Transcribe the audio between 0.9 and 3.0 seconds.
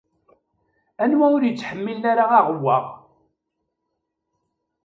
Anwa ur yettḥemmilen ara aɣewwaɣ?